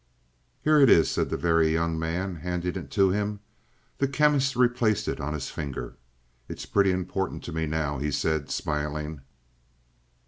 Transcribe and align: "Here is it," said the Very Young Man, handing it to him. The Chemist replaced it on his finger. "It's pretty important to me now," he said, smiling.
"Here 0.63 0.79
is 0.79 0.89
it," 0.89 1.05
said 1.11 1.29
the 1.29 1.37
Very 1.37 1.71
Young 1.71 1.99
Man, 1.99 2.37
handing 2.37 2.75
it 2.75 2.89
to 2.89 3.11
him. 3.11 3.39
The 3.99 4.07
Chemist 4.07 4.55
replaced 4.55 5.07
it 5.07 5.19
on 5.19 5.35
his 5.35 5.51
finger. 5.51 5.95
"It's 6.49 6.65
pretty 6.65 6.89
important 6.89 7.43
to 7.43 7.53
me 7.53 7.67
now," 7.67 7.99
he 7.99 8.09
said, 8.09 8.49
smiling. 8.49 9.21